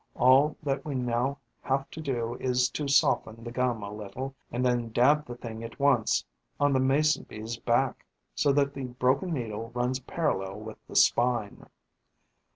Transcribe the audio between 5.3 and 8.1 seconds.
thing at once on the Mason bee's back,